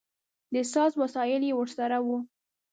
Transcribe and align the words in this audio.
د 0.53 0.55
ساز 0.71 0.91
وسایل 1.01 1.41
یې 1.49 1.53
ورسره 1.57 1.97
و. 2.05 2.07